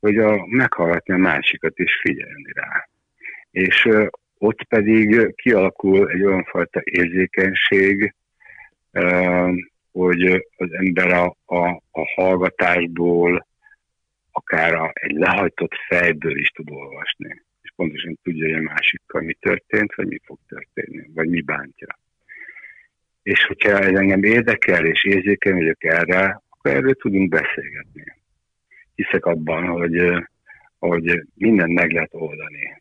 [0.00, 2.88] hogy a, meghallgatni a másikat és figyelni rá.
[3.50, 3.88] És
[4.40, 8.14] ott pedig kialakul egy olyan fajta érzékenység,
[9.92, 13.46] hogy az ember a, a, a hallgatásból,
[14.30, 17.42] akár a, egy lehajtott fejből is tud olvasni
[17.80, 21.98] pontosan tudja, hogy a másikkal mi történt, vagy mi fog történni, vagy mi bántja.
[23.22, 28.04] És hogyha ez engem érdekel, és érzékeny vagyok erre, akkor erről tudunk beszélgetni.
[28.94, 30.26] Hiszek abban, hogy,
[30.78, 32.79] hogy minden meg lehet oldani.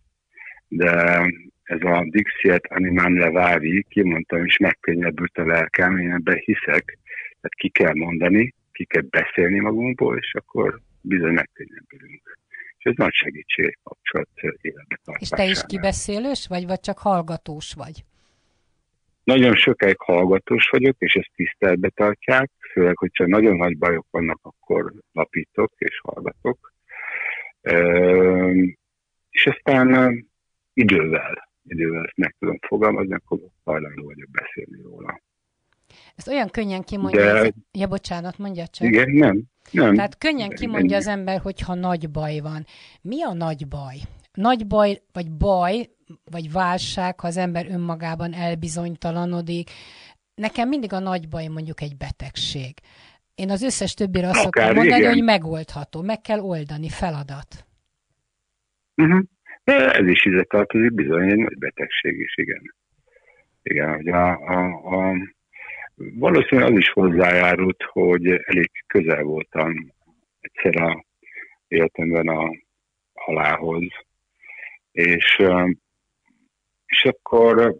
[0.70, 1.22] De
[1.64, 7.70] ez a Dixiet Animam Levári, kimondtam, és megkönnyebbült a lelkem, én ebben hiszek, tehát ki
[7.70, 12.38] kell mondani, ki kell beszélni magunkból, és akkor bizony megkönnyebbülünk
[12.80, 14.30] és ez nagy segítség kapcsolat
[14.62, 18.04] életbe És te is kibeszélős vagy, vagy csak hallgatós vagy?
[19.24, 24.94] Nagyon sokáig hallgatós vagyok, és ezt tiszteletbe tartják, főleg, hogyha nagyon nagy bajok vannak, akkor
[25.12, 26.74] lapítok és hallgatok.
[29.30, 30.28] És aztán
[30.80, 35.22] idővel, idővel ezt meg tudom fogalmazni, akkor hajlandó vagyok beszélni róla.
[36.16, 37.40] Ezt olyan könnyen kimondja, De...
[37.40, 37.52] az...
[37.72, 38.88] ja bocsánat, mondja csak.
[38.88, 39.96] Igen, nem, nem.
[39.96, 42.66] Tehát könnyen kimondja az ember, hogyha nagy baj van.
[43.02, 43.96] Mi a nagy baj?
[44.34, 45.90] Nagy baj, vagy baj,
[46.32, 49.70] vagy válság, ha az ember önmagában elbizonytalanodik.
[50.36, 52.74] Nekem mindig a nagy baj mondjuk egy betegség.
[53.36, 55.14] Én az összes többire azt szoktam mondani, igen.
[55.14, 57.66] hogy megoldható, meg kell oldani, feladat.
[58.96, 59.24] Uh-huh.
[59.74, 62.76] Ez is ide tartozik, bizony egy nagy betegség is, igen.
[63.62, 65.16] Igen, hogy a, a, a
[65.96, 69.94] Valószínűleg az is hozzájárult, hogy elég közel voltam
[70.40, 71.06] egyszer a
[71.68, 72.52] életemben a
[73.14, 73.88] halálhoz,
[74.92, 75.42] és,
[76.86, 77.76] és akkor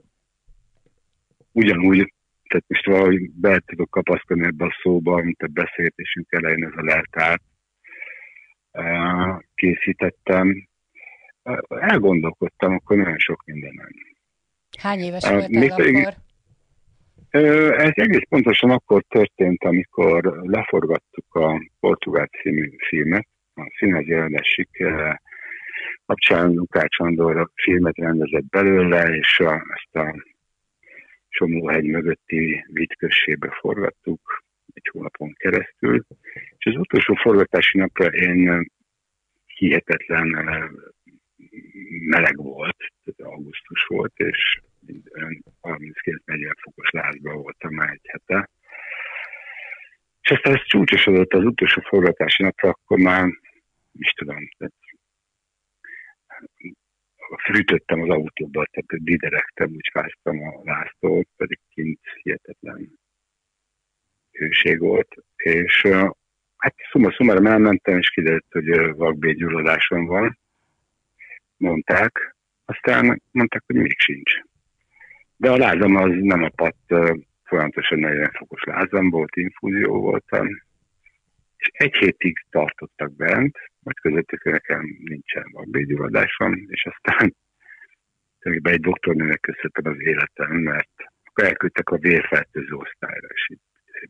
[1.52, 2.14] ugyanúgy,
[2.48, 6.84] tehát most valahogy be tudok kapaszkodni ebbe a szóba, mint a beszélgetésünk elején ez a
[6.84, 7.44] leltárt
[9.56, 10.69] készítettem.
[11.68, 13.90] Elgondolkodtam akkor nagyon sok mindenem.
[14.80, 16.14] Hány éves voltál akkor?
[17.78, 24.58] Ez egész pontosan akkor történt, amikor leforgattuk a Portugál című filmet, a színház jelenes
[26.06, 30.24] kapcsán Lukács Andor filmet rendezett belőle, és a, ezt a
[31.30, 36.06] Somóhegy mögötti vitközsébe forgattuk egy hónapon keresztül,
[36.58, 38.72] és az utolsó forgatási napra én
[39.46, 40.36] hihetetlen
[42.00, 42.78] meleg volt,
[43.18, 44.62] augusztus volt, és
[45.62, 48.50] 32-40 fokos lázban voltam már egy hete.
[50.22, 53.30] És aztán ez csúcsosodott az utolsó forgatási napra, akkor már,
[53.94, 54.74] is tudom, tehát
[57.44, 63.00] fűtöttem az autóba, tehát diderektem, úgy fáztam a láztól, pedig kint hihetetlen
[64.32, 65.88] hőség volt, és
[66.58, 70.38] hát szuma szumára elmentem, és kiderült, hogy vakbégyulladásom van,
[71.60, 74.32] mondták, aztán mondták, hogy még sincs.
[75.38, 76.94] De a lázam az nem apadt,
[77.44, 80.48] folyamatosan 40 fokos lázam volt, infúzió voltam,
[81.58, 87.36] és egy hétig tartottak bent, majd közöttük nekem nincsen vakbégyulladásom, és aztán
[88.40, 90.92] tulajdonképpen egy doktornőnek köszöntem az életem, mert
[91.24, 93.60] akkor elküldtek a vérfertőző osztályra, és így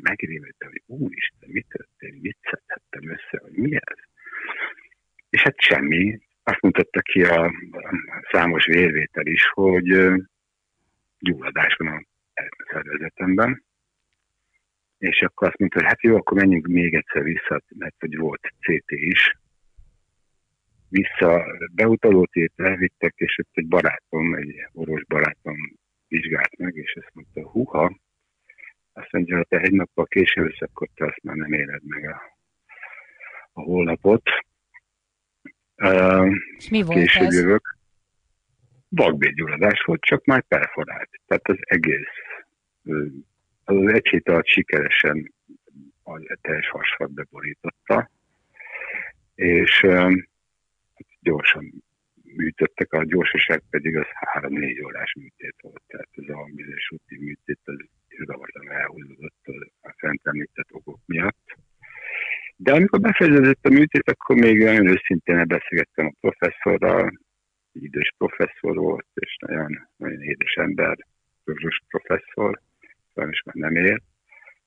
[0.02, 3.98] megrémültem, hogy úristen, mit történt, mit szedhettem össze, hogy mi ez?
[5.30, 6.20] És hát semmi.
[6.50, 7.54] Azt mutatta ki a,
[8.32, 9.86] számos vérvétel is, hogy
[11.20, 12.04] gyulladás van a
[12.72, 13.64] szervezetemben.
[14.98, 18.54] És akkor azt mondta, hogy hát jó, akkor menjünk még egyszer vissza, mert hogy volt
[18.60, 19.38] CT is.
[20.90, 25.56] Vissza beutalót elvittek, és ott egy barátom, egy orvos barátom
[26.08, 28.00] vizsgált meg, és azt mondta, huha,
[28.94, 32.22] azt mondja, hogy te egy nappal később akkor te azt már nem éled meg a,
[33.52, 34.30] a holnapot.
[36.60, 37.36] És mi volt később ez?
[37.36, 37.78] jövök.
[38.90, 41.10] Vakbégyulladás volt, csak már perforált.
[41.28, 42.16] Tehát az egész,
[42.84, 42.96] az,
[43.64, 45.34] az egy alatt sikeresen
[46.04, 48.10] a teljes hasfat beborította,
[49.36, 49.86] és
[51.20, 51.84] gyorsan
[52.24, 54.08] műtöttek, a gyorsaság pedig az
[54.42, 55.82] 3-4 órás műtét volt.
[55.88, 57.78] Tehát ez a bizonyos úti műtét az
[58.20, 59.46] irgalmatlan elhúzódott
[59.82, 61.58] a fent említett okok miatt.
[62.56, 67.20] De amikor befejeződött a műtét, akkor még nagyon őszintén beszélgettem a professzorral,
[67.74, 70.98] egy idős professzor volt, és nagyon, nagyon édes ember,
[71.44, 72.62] közös professzor,
[73.14, 74.02] sajnos már nem él.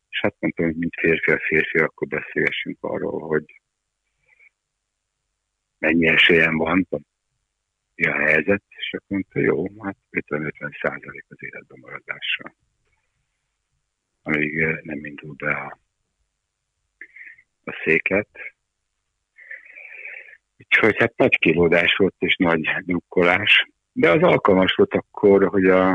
[0.09, 3.61] És hát mondtam, hogy mint férfi a férfi, akkor beszélgessünk arról, hogy
[5.79, 6.87] mennyi esélyem van,
[7.95, 12.55] mi a helyzet, és akkor mondta, jó, hát 50-50 százalék az életben maradásra
[14.23, 15.79] amíg eh, nem indul be a,
[17.65, 18.29] a széket.
[20.57, 20.97] Úgyhogy
[21.63, 25.93] kilódás volt és nagy drukkolás, de az alkalmas volt akkor, hogy a,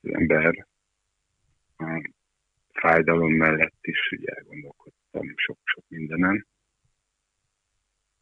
[0.00, 0.66] az ember
[1.76, 2.10] a
[2.72, 6.46] fájdalom mellett is ugye elgondolkodtam sok-sok mindenen.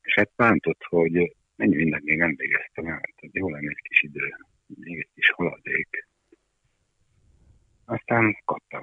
[0.02, 4.02] És hát bántott, hogy mennyi mindent még nem végeztem el, tehát jó lenne egy kis
[4.02, 4.34] idő,
[4.66, 6.06] még egy kis haladék
[7.84, 8.82] aztán kaptam.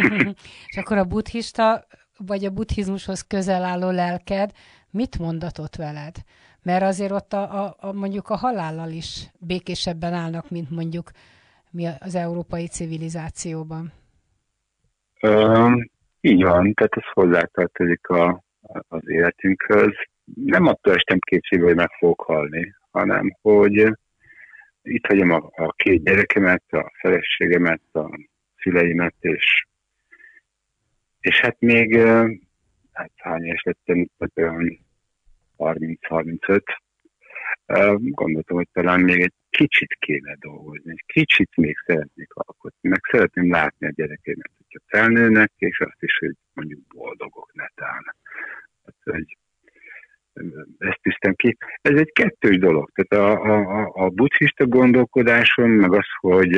[0.66, 4.50] És akkor a buddhista, vagy a buddhizmushoz közel álló lelked
[4.90, 6.16] mit mondatott veled?
[6.66, 11.10] Mert azért ott a, a, a, mondjuk a halállal is békésebben állnak, mint mondjuk
[11.70, 13.92] mi az európai civilizációban.
[15.20, 15.70] Ö,
[16.20, 18.42] így van, tehát ez hozzátartozik a,
[18.88, 19.92] az életünkhöz.
[20.34, 23.92] Nem attól estem kétségbe, hogy meg fogok halni, hanem hogy
[24.82, 28.18] itt hagyom a, a két gyerekemet, a feleségemet, a
[28.56, 29.66] szüleimet, és,
[31.20, 31.96] és hát még,
[32.92, 34.08] hát hány éves lettem,
[35.58, 36.60] 30-35,
[37.98, 43.50] gondoltam, hogy talán még egy kicsit kéne dolgozni, egy kicsit még szeretnék alkotni, meg szeretném
[43.50, 48.14] látni a gyerekeimet, hogyha felnőnek, és azt is, hogy mondjuk boldogok netán.
[48.84, 49.36] Hát, hogy
[50.78, 51.56] ezt tűztem ki.
[51.82, 52.90] Ez egy kettős dolog.
[52.94, 56.52] Tehát a, a, a buddhista gondolkodásom, meg az, hogy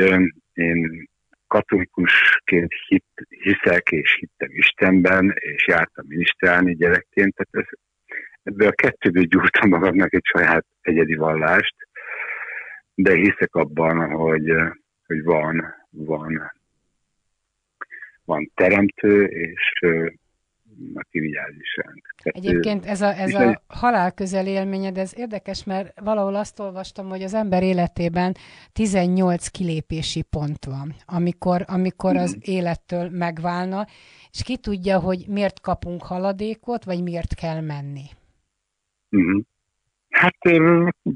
[0.53, 1.09] én
[1.47, 7.79] katolikusként hit, hiszek és hittem Istenben, és jártam minisztrálni gyerekként, tehát ez,
[8.49, 11.75] ebből a kettőből gyúrtam magamnak egy saját egyedi vallást,
[12.95, 14.53] de hiszek abban, hogy,
[15.07, 16.53] hogy van, van,
[18.25, 19.81] van teremtő, és
[20.95, 22.15] aki vigyáz is ránk.
[22.23, 27.09] Tehát, Egyébként ez a, ez a halál közel élményed, ez érdekes, mert valahol azt olvastam,
[27.09, 28.35] hogy az ember életében
[28.73, 32.39] 18 kilépési pont van, amikor, amikor az mm.
[32.41, 33.87] élettől megválna,
[34.33, 38.05] és ki tudja, hogy miért kapunk haladékot, vagy miért kell menni.
[39.17, 39.39] Mm.
[40.09, 40.37] Hát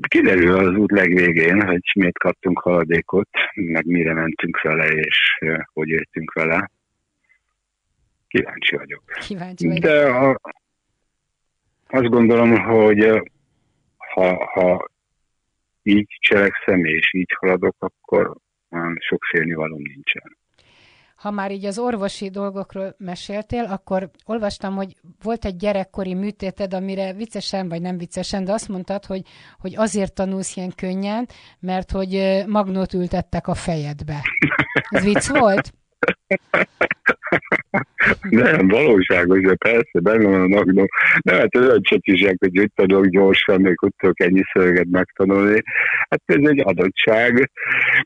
[0.08, 5.38] kiderül az út legvégén, hogy miért kaptunk haladékot, meg mire mentünk vele, és
[5.72, 6.70] hogy értünk vele.
[8.28, 9.02] Kíváncsi vagyok.
[9.20, 9.82] Kíváncsi vagyok.
[9.82, 10.40] De a,
[11.86, 13.22] azt gondolom, hogy
[13.96, 14.90] ha, ha
[15.82, 18.36] így cselekszem és így haladok, akkor
[18.70, 20.36] olyan sok félnivalom nincsen.
[21.22, 27.12] Ha már így az orvosi dolgokról meséltél, akkor olvastam, hogy volt egy gyerekkori műtéted, amire
[27.12, 29.22] viccesen vagy nem viccesen, de azt mondtad, hogy,
[29.58, 34.20] hogy azért tanulsz ilyen könnyen, mert hogy magnót ültettek a fejedbe.
[34.90, 35.72] Ez vicc volt?
[38.30, 40.86] Nem, valóságos, de persze, benne van a magnó.
[41.20, 45.62] Nem, hát ez olyan csatizsák, hogy hogy tudok gyorsan, még hogy tudok ennyi szöveget megtanulni.
[46.10, 47.50] Hát ez egy adottság,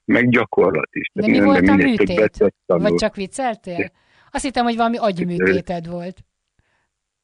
[0.04, 1.10] meg gyakorlat is.
[1.12, 2.52] De mi volt a műtét?
[2.66, 3.90] Vagy csak vicceltél?
[4.30, 6.16] Azt hittem, hogy valami agyműtéted volt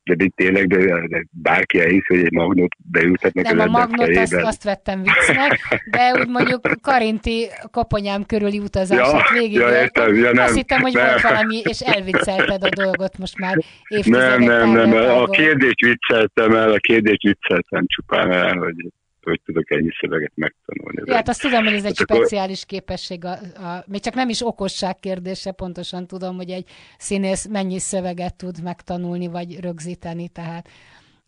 [0.04, 4.34] de itt tényleg, de, de bárki elhisz, hogy egy magnót beültetnek Nem, a magnót azt,
[4.34, 5.58] azt vettem viccnek,
[5.90, 9.56] de úgy mondjuk Karinti koponyám körüli utazását ja, végig.
[9.56, 11.06] Ja, értem, ja, nem, azt hittem, hogy nem.
[11.06, 13.56] volt valami, és elviccelted a dolgot most már
[13.88, 18.74] évtizedek Nem, nem, nem, a kérdést vicceltem el, a kérdést vicceltem csupán el, hogy
[19.22, 21.02] hogy tudok ennyi szöveget megtanulni.
[21.04, 22.78] Ja, hát azt tudom, hogy ez egy hát speciális akkor...
[22.78, 27.78] képesség, a, a, még csak nem is okosság kérdése, pontosan tudom, hogy egy színész mennyi
[27.78, 30.68] szöveget tud megtanulni, vagy rögzíteni, tehát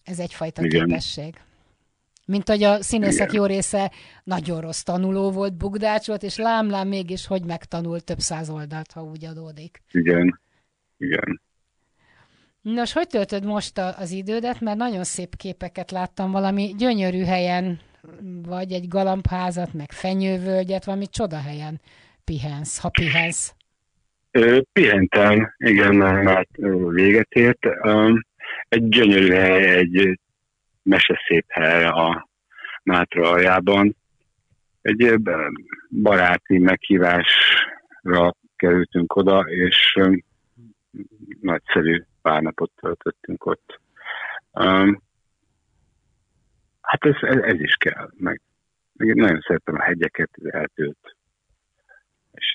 [0.04, 0.86] ez egyfajta Igen.
[0.86, 1.34] képesség.
[2.26, 3.40] Mint hogy a színészek Igen.
[3.40, 3.92] jó része
[4.24, 9.02] nagyon rossz tanuló volt, bugdács volt, és lámlám mégis, hogy megtanul több száz oldalt, ha
[9.02, 9.82] úgy adódik.
[9.90, 10.40] Igen,
[10.96, 11.40] igen.
[12.64, 14.60] Nos, hogy töltöd most a, az idődet?
[14.60, 17.80] Mert nagyon szép képeket láttam, valami gyönyörű helyen,
[18.42, 21.80] vagy egy galambházat, meg fenyővölgyet, valami csoda helyen
[22.24, 23.54] pihensz, ha pihensz.
[24.72, 26.46] Pihentem, igen, már
[26.88, 27.66] véget ért.
[28.68, 30.20] Egy gyönyörű hely, egy
[30.82, 32.28] meseszép hely a
[32.82, 33.96] Mátra aljában.
[34.82, 35.14] Egy
[36.02, 39.98] baráti meghívásra kerültünk oda, és
[41.40, 43.80] nagyszerű pár napot töltöttünk ott.
[44.52, 45.02] Um,
[46.80, 48.40] hát ez, ez, ez is kell, meg,
[48.92, 51.16] meg nagyon szeretem a hegyeket, az eltőt.
[52.30, 52.54] És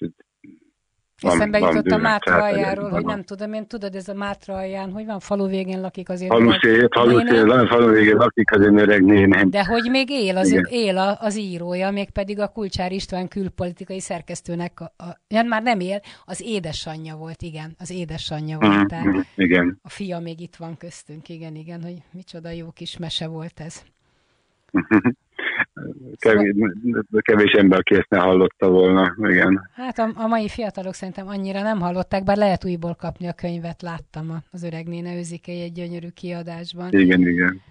[1.22, 5.06] Eszembe jutott a Mátra aljáról, hogy nem tudom, én tudod, ez a Mátra alján, hogy
[5.06, 6.32] van falu végén lakik azért.
[6.32, 9.50] Falu szél, falu van falu végén lakik az öreg nénem.
[9.50, 10.68] De hogy még él az, Igen.
[10.70, 15.62] él a, az írója, még pedig a Kulcsár István külpolitikai szerkesztőnek, a, a, ja, már
[15.62, 18.84] nem él, az édesanyja volt, igen, az édesanyja volt.
[18.84, 19.80] Mm, tehát mm, igen.
[19.82, 23.84] A fia még itt van köztünk, igen, igen, hogy micsoda jó kis mese volt ez.
[26.18, 26.54] Kevés,
[27.20, 29.70] kevés ember, aki ezt ne hallotta volna, igen.
[29.74, 33.82] Hát a, a mai fiatalok szerintem annyira nem hallották, bár lehet újból kapni a könyvet,
[33.82, 36.92] láttam az öreg néne őzikei egy gyönyörű kiadásban.
[36.92, 37.62] Igen, igen.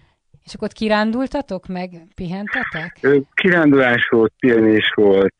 [0.45, 3.07] És akkor ott kirándultatok, meg pihentetek?
[3.33, 5.35] Kirándulás volt, pihenés volt,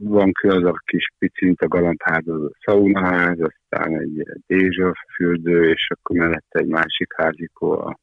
[0.00, 5.88] van az a kis picint a galambház, az a szaunaház, aztán egy dézsa fürdő, és
[5.88, 7.96] akkor mellette egy másik házikó, vagy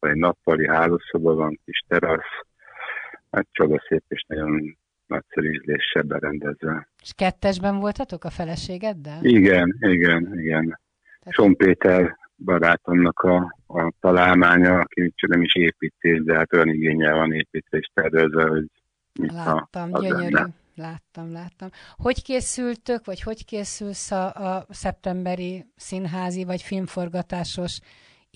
[0.00, 2.46] egy nappali hálószoba van, kis terasz,
[3.30, 6.88] hát csodaszép és nagyon nagyszerű ízléssel berendezve.
[7.02, 9.24] És kettesben voltatok a feleségeddel?
[9.24, 10.80] Igen, igen, igen.
[11.18, 11.34] Tehát...
[11.34, 17.32] Son Péter barátomnak a, a találmánya, aki nem is építés, de hát olyan igényel van
[17.32, 18.66] építés tervezve, hogy
[19.18, 20.34] Láttam, a, gyönyörű.
[20.34, 20.54] Lenne.
[20.74, 21.68] Láttam, láttam.
[21.96, 27.80] Hogy készültök, vagy hogy készülsz a, a szeptemberi színházi vagy filmforgatásos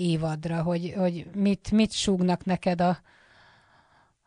[0.00, 2.96] évadra, hogy, hogy mit, mit súgnak neked a,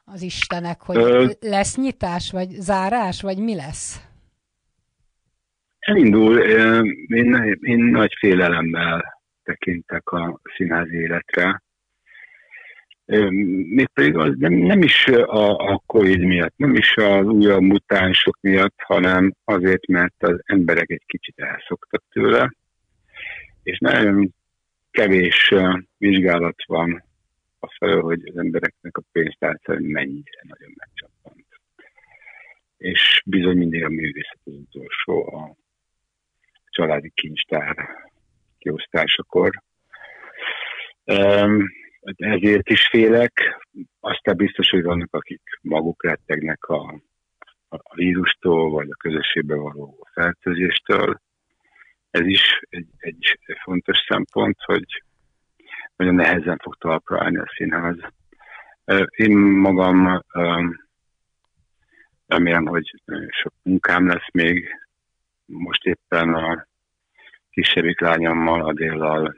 [0.05, 1.27] az Istenek, hogy Ö...
[1.41, 4.01] lesz nyitás, vagy zárás, vagy mi lesz?
[5.79, 6.39] Elindul.
[7.07, 11.61] Én, én nagy félelemmel tekintek a színházi életre.
[13.67, 18.75] Mégpedig az nem, nem is a, a Covid miatt, nem is az újabb mutánsok miatt,
[18.77, 22.53] hanem azért, mert az emberek egy kicsit elszoktak tőle,
[23.63, 24.33] és nagyon
[24.93, 25.53] kevés
[25.97, 27.03] vizsgálat van
[27.77, 31.45] felől, hogy az embereknek a pénztárca mennyire nagyon megcsapant.
[32.77, 35.55] És bizony mindig a művészet az utolsó a
[36.69, 37.75] családi kincstár
[38.57, 39.63] kiosztásakor.
[42.15, 43.67] Ezért is félek.
[43.99, 47.01] Aztán biztos, hogy vannak, akik maguk rettegnek a,
[47.69, 51.21] a vírustól, vagy a közösségbe való fertőzéstől.
[52.13, 55.03] Ez is egy, egy fontos szempont, hogy
[55.95, 57.97] nagyon nehezen fog talpra állni a színház.
[59.15, 60.23] Én magam
[62.27, 64.69] remélem, hogy sok munkám lesz még.
[65.45, 66.67] Most éppen a
[67.49, 69.35] kisebbik lányommal, Adéllal,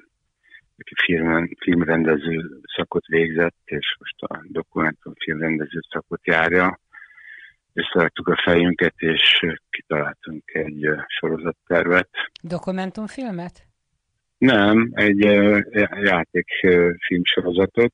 [0.78, 6.80] aki film, filmrendező szakot végzett, és most a dokumentum filmrendező szakot járja.
[7.78, 12.10] Összeadtuk a fejünket, és kitaláltunk egy sorozattervet.
[12.42, 13.68] Dokumentumfilmet?
[14.38, 15.20] Nem, egy
[16.04, 17.94] játékfilmsorozatot.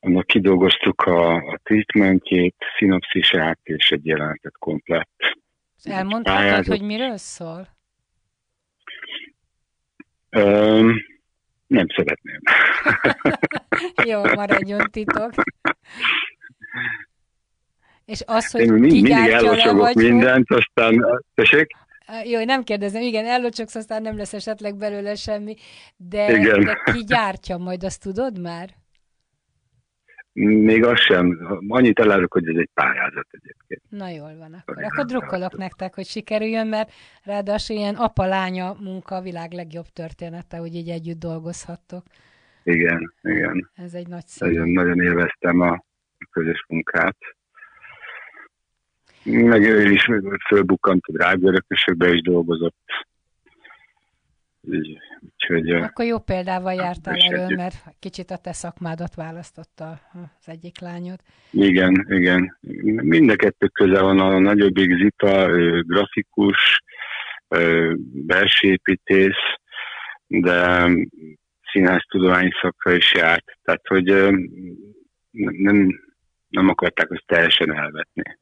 [0.00, 5.36] annak kidolgoztuk a, a treatmentjét, szinopszisát és egy jelenetet komplett.
[5.82, 7.68] Elmondhatod, hogy miről szól?
[10.30, 10.96] Um,
[11.66, 12.40] nem szeretném.
[14.10, 15.32] Jó, maradjon titok.
[18.08, 21.04] És az, hogy Én mindig ellocsogok mindent, aztán,
[21.34, 21.66] tessék?
[22.24, 25.54] Jó, nem kérdezem, igen, ellocsogsz, aztán nem lesz esetleg belőle semmi,
[25.96, 26.64] de, igen.
[26.64, 28.68] de ki gyártja majd, azt tudod már?
[30.42, 31.38] Még az sem.
[31.68, 33.82] Annyit elárulok, hogy ez egy pályázat egyébként.
[33.88, 34.84] Na jól van akkor.
[34.84, 36.92] Akkor drukkolok nektek, hogy sikerüljön, mert
[37.24, 42.04] ráadásul ilyen apa-lánya munka a világ legjobb története, hogy így együtt dolgozhattok.
[42.62, 43.70] Igen, igen.
[43.74, 44.46] Ez egy nagy szó.
[44.46, 45.84] Nagyon, nagyon élveztem a
[46.30, 47.16] közös munkát.
[49.30, 50.08] Meg ő is
[50.48, 52.76] fölbukkant a drágörökösökbe is dolgozott.
[55.20, 61.18] úgyhogy, Akkor jó példával jártál elő, mert kicsit a te szakmádat választotta az egyik lányod.
[61.50, 62.58] Igen, igen.
[63.02, 65.50] Mind a kettő köze van a nagyobbik Zita,
[65.82, 66.82] grafikus,
[68.12, 69.42] belsőépítész,
[70.26, 70.88] de
[71.72, 73.44] színház tudományi szakra is járt.
[73.62, 74.04] Tehát, hogy
[75.30, 76.00] nem,
[76.48, 78.38] nem akarták azt teljesen elvetni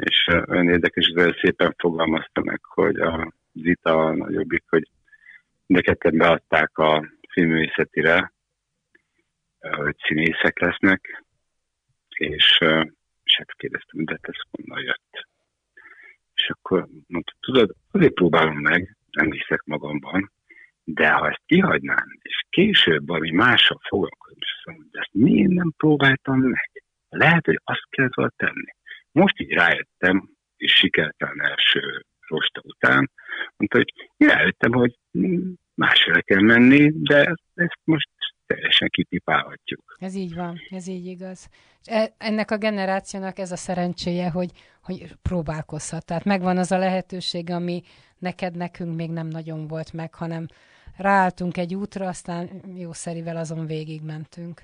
[0.00, 4.88] és olyan érdekes, hogy szépen fogalmazta meg, hogy a Zita a nagyobbik, hogy
[5.66, 8.32] de ketten beadták a filmművészetire,
[9.60, 11.24] hogy színészek lesznek,
[12.08, 12.58] és,
[13.24, 15.26] és hát kérdeztem, de ez honnan jött.
[16.34, 20.32] És akkor mondta, tudod, azért próbálom meg, nem hiszek magamban,
[20.84, 25.72] de ha ezt kihagynám, és később valami mással foglalkozom, és mondom, de ezt miért nem
[25.76, 26.70] próbáltam meg?
[27.08, 28.72] Lehet, hogy azt kellett volna tenni.
[29.12, 33.10] Most így rájöttem, és sikertelen első rosta után,
[33.56, 34.98] mondta, hogy rájöttem, hogy
[35.74, 38.08] másra kell menni, de ezt most
[38.46, 39.96] teljesen kitipálhatjuk.
[39.98, 41.48] Ez így van, ez így igaz.
[41.84, 44.50] E, ennek a generációnak ez a szerencséje, hogy,
[44.82, 46.04] hogy próbálkozhat.
[46.04, 47.82] Tehát megvan az a lehetőség, ami
[48.18, 50.46] neked, nekünk még nem nagyon volt meg, hanem
[50.96, 54.60] ráálltunk egy útra, aztán jószerivel azon végigmentünk.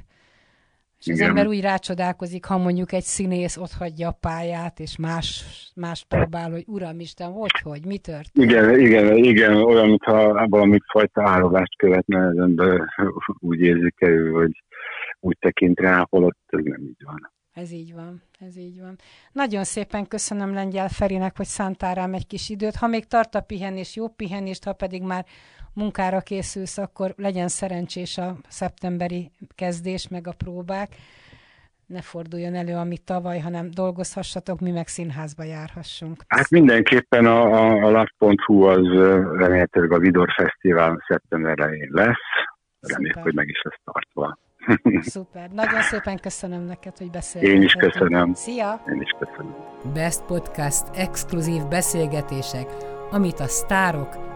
[0.99, 5.45] És az ember úgy rácsodálkozik, ha mondjuk egy színész ott hagyja a pályát, és más,
[5.75, 8.51] más próbál, hogy Uram Isten, hogy, hogy, mi történt?
[8.51, 12.81] Igen, igen, igen, olyan, mintha valami fajta árolást követne az ember,
[13.39, 14.63] úgy érzik el, hogy
[15.21, 17.35] úgy tekint rá, holott ez nem így van.
[17.57, 18.97] Ez így van, ez így van.
[19.33, 22.75] Nagyon szépen köszönöm Lengyel Ferinek, hogy szántál rám egy kis időt.
[22.75, 25.27] Ha még tart a pihenés, jó pihenést, ha pedig már
[25.77, 30.89] munkára készülsz, akkor legyen szerencsés a szeptemberi kezdés, meg a próbák.
[31.87, 36.23] Ne forduljon elő, amit tavaly, hanem dolgozhassatok, mi meg színházba járhassunk.
[36.27, 38.87] Hát mindenképpen a, a, a lap.hu az
[39.39, 42.27] remélhetőleg a Vidor Fesztivál szeptember elején lesz.
[42.81, 44.39] Reméljük, hogy meg is lesz tartva.
[45.01, 45.51] Szuper.
[45.51, 47.55] Nagyon szépen köszönöm neked, hogy beszéltél.
[47.55, 48.35] Én is köszönöm.
[48.35, 48.83] Szia!
[48.89, 49.55] Én is köszönöm.
[49.95, 52.67] Best Podcast exkluzív beszélgetések,
[53.11, 54.36] amit a sztárok